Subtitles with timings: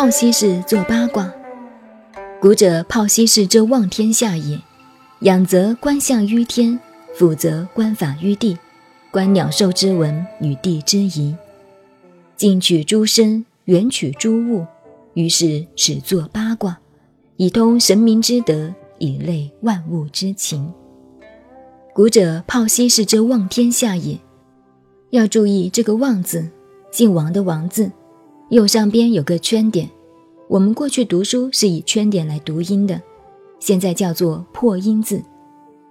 [0.00, 1.28] 泡稀氏作八卦，
[2.40, 4.56] 古者泡稀氏之望天下也。
[5.22, 6.78] 仰则观象于天，
[7.16, 8.56] 俯则观法于地，
[9.10, 11.34] 观鸟兽之文与地之宜，
[12.36, 14.64] 近取诸身，远取诸物，
[15.14, 16.78] 于是始作八卦，
[17.36, 20.72] 以通神明之德，以类万物之情。
[21.92, 24.16] 古者泡稀氏之望天下也。
[25.10, 26.48] 要注意这个“望”字，
[26.92, 27.90] 姓王的“王”字。
[28.50, 29.90] 右上边有个圈点，
[30.48, 32.98] 我们过去读书是以圈点来读音的，
[33.60, 35.22] 现在叫做破音字。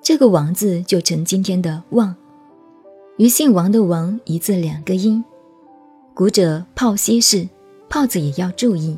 [0.00, 2.14] 这个“王”字就成今天的“望”。
[3.18, 5.22] 于姓王的“王”一字两个音。
[6.14, 7.46] 古者泡稀氏，
[7.90, 8.96] 泡字也要注意，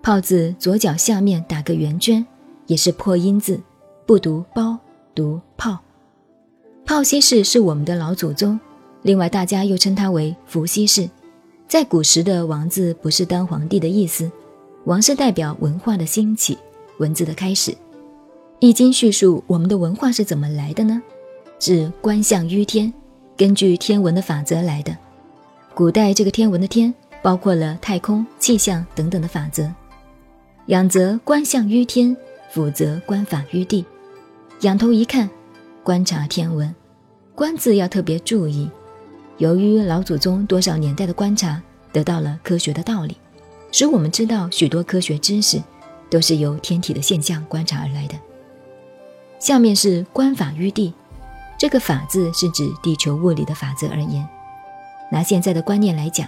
[0.00, 2.24] 泡字左脚下面打个圆圈，
[2.68, 3.60] 也是破音字，
[4.06, 4.78] 不读包，
[5.12, 5.76] 读泡。
[6.84, 8.60] 泡稀氏是我们的老祖宗，
[9.02, 11.10] 另外大家又称他为伏羲氏。
[11.68, 14.30] 在古时的“王”字不是当皇帝的意思
[14.86, 16.56] ，“王”是代表文化的兴起，
[16.98, 17.72] 文字的开始。
[18.60, 21.02] 《易经》叙述我们的文化是怎么来的呢？
[21.58, 22.92] 是观象于天，
[23.36, 24.96] 根据天文的法则来的。
[25.74, 29.68] 古代这个天文的“天”包括了太空、气象等等的法则。
[30.66, 32.16] 仰则观象于天，
[32.50, 33.84] 俯则观法于地。
[34.60, 35.28] 仰头一看，
[35.82, 36.72] 观察天文
[37.34, 38.70] ，“观”字要特别注意。
[39.38, 41.60] 由于老祖宗多少年代的观察，
[41.92, 43.16] 得到了科学的道理，
[43.70, 45.62] 使我们知道许多科学知识
[46.08, 48.14] 都是由天体的现象观察而来的。
[49.38, 50.94] 下面是观法于地，
[51.58, 54.26] 这个“法”字是指地球物理的法则而言。
[55.12, 56.26] 拿现在的观念来讲，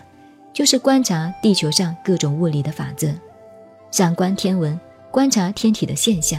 [0.52, 3.08] 就是观察地球上各种物理的法则。
[3.90, 4.78] 上观天文，
[5.10, 6.38] 观察天体的现象；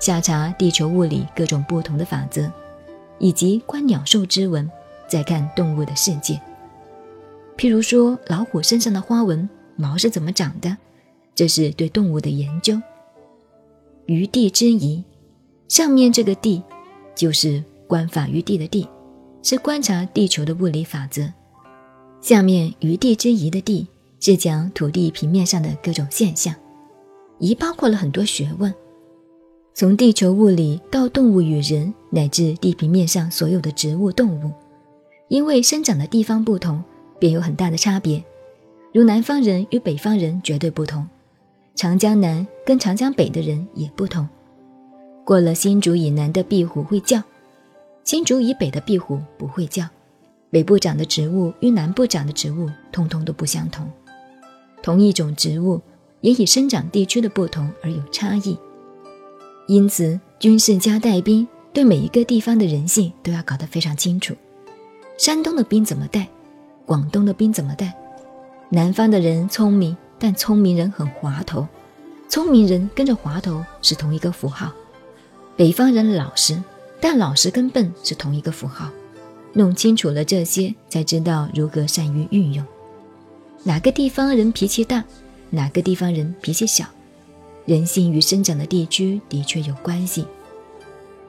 [0.00, 2.50] 下查地球物理各种不同的法则，
[3.18, 4.68] 以及观鸟兽之文。
[5.10, 6.40] 再看动物的世界，
[7.56, 10.76] 譬如说老虎身上的花纹毛是怎么长的，
[11.34, 12.80] 这是对动物的研究。
[14.06, 15.02] 于地之宜，
[15.66, 16.62] 上面这个地
[17.16, 18.88] 就是观法于地的地，
[19.42, 21.24] 是观察地球的物理法则；
[22.20, 23.88] 下面于地之宜的地
[24.20, 26.54] 是讲土地平面上的各种现象，
[27.40, 28.72] 宜包括了很多学问，
[29.74, 34.52] 从地球物理到动物与人，乃至地平面上所有的植物动物。
[35.30, 36.82] 因为生长的地方不同，
[37.20, 38.22] 便有很大的差别。
[38.92, 41.06] 如南方人与北方人绝对不同，
[41.76, 44.28] 长江南跟长江北的人也不同。
[45.24, 47.22] 过了新竹以南的壁虎会叫，
[48.02, 49.86] 新竹以北的壁虎不会叫。
[50.50, 53.88] 北部长的植物与南部长的植物通通都不相同。
[54.82, 55.80] 同一种植物
[56.22, 58.58] 也以生长地区的不同而有差异。
[59.68, 64.34] 因此，军事家带兵，对每一个地方的人性都要搞得非常清楚。
[65.20, 66.26] 山东的兵怎么带？
[66.86, 67.94] 广东的兵怎么带？
[68.70, 71.68] 南方的人聪明，但聪明人很滑头，
[72.26, 74.72] 聪明人跟着滑头是同一个符号。
[75.58, 76.58] 北方人老实，
[77.02, 78.88] 但老实跟笨是同一个符号。
[79.52, 82.64] 弄清楚了这些，才知道如何善于运用。
[83.62, 85.04] 哪个地方人脾气大，
[85.50, 86.86] 哪个地方人脾气小，
[87.66, 90.24] 人性与生长的地区的确有关系。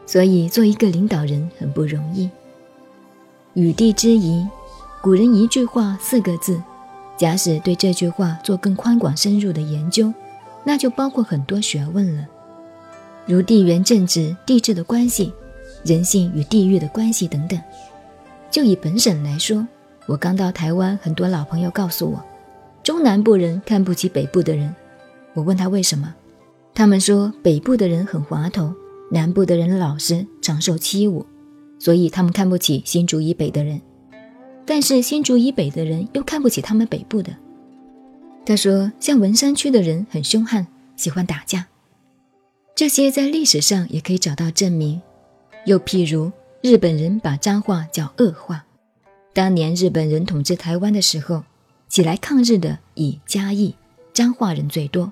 [0.05, 2.29] 所以做一个领导人很不容易。
[3.53, 4.47] 与地之宜，
[5.01, 6.61] 古人一句话四个字。
[7.17, 10.11] 假使对这句话做更宽广深入的研究，
[10.63, 12.25] 那就包括很多学问了，
[13.25, 15.33] 如地缘政治、地质的关系，
[15.83, 17.61] 人性与地域的关系等等。
[18.49, 19.67] 就以本省来说，
[20.07, 22.23] 我刚到台湾，很多老朋友告诉我，
[22.81, 24.73] 中南部人看不起北部的人。
[25.33, 26.15] 我问他为什么，
[26.73, 28.73] 他们说北部的人很滑头，
[29.11, 31.25] 南部的人老实，常受欺侮。
[31.81, 33.81] 所以他们看不起新竹以北的人，
[34.67, 37.35] 但是新竹以北的人又看不起他们北部的。
[38.45, 41.65] 他说，像文山区的人很凶悍，喜欢打架，
[42.75, 45.01] 这些在历史上也可以找到证明。
[45.65, 46.31] 又譬如
[46.61, 48.63] 日本人把脏话叫恶话，
[49.33, 51.45] 当年日本人统治台湾的时候，
[51.87, 53.73] 起来抗日的以嘉义
[54.13, 55.11] 彰化人最多，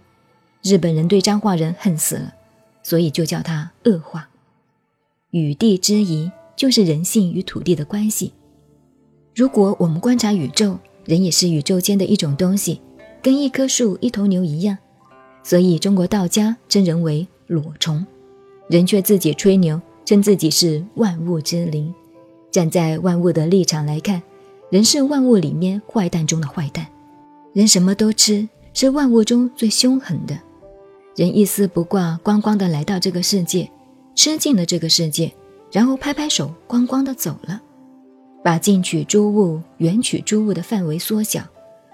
[0.61, 2.35] 日本人对彰化人恨死了，
[2.83, 4.29] 所以就叫他恶化。
[5.31, 6.31] 与地之宜。
[6.59, 8.33] 就是人性与土地的关系。
[9.33, 12.81] 如果我们观察宇宙，人也是宇宙间的一种东西，
[13.23, 14.77] 跟一棵树、一头牛一样。
[15.41, 18.05] 所以中国道家称人为裸虫，
[18.67, 21.95] 人却自己吹牛，称自己是万物之灵。
[22.51, 24.21] 站在万物的立场来看，
[24.69, 26.85] 人是万物里面坏蛋中的坏蛋。
[27.53, 30.37] 人什么都吃，是万物中最凶狠的。
[31.15, 33.71] 人一丝不挂，光光的来到这个世界，
[34.13, 35.31] 吃尽了这个世界。
[35.71, 37.61] 然后拍拍手，光光的走了，
[38.43, 41.43] 把近取诸物、远取诸物的范围缩小，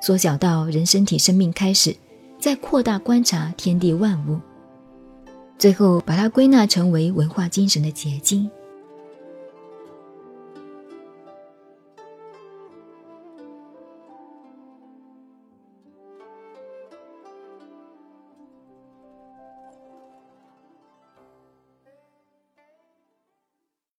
[0.01, 1.95] 缩小到人身体生命开始，
[2.39, 4.39] 再扩大观察天地万物，
[5.57, 8.49] 最后把它归纳成为文化精神的结晶。